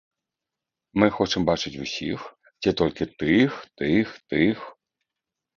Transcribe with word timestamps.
Мы 1.01 1.07
хочам 1.17 1.41
бачыць 1.49 1.81
усіх 1.85 2.19
ці 2.63 2.75
толькі 2.81 3.09
тых, 3.23 3.61
тых, 3.83 4.19
тых. 4.33 4.57